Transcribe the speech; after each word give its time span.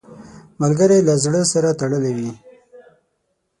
ملګری 0.61 0.99
له 1.07 1.13
زړه 1.23 1.41
سره 1.51 1.69
تړلی 1.79 2.13
وي 2.17 2.31